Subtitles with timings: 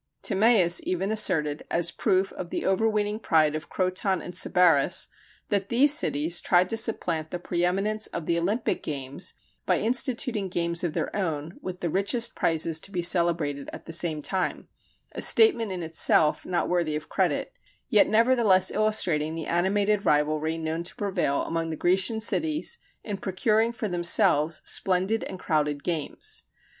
[0.23, 5.09] Timæus even asserted, as a proof of the overweening pride of Croton and Sybaris,
[5.49, 9.35] that these cities tried to supplant the preëminence of the Olympic games
[9.67, 13.93] by instituting games of their own with the richest prizes to be celebrated at the
[13.93, 14.67] same time
[15.11, 17.53] a statement in itself not worthy of credit,
[17.87, 23.71] yet nevertheless illustrating the animated rivalry known to prevail among the Grecian cities in procuring
[23.71, 26.45] for themselves splendid and crowded games.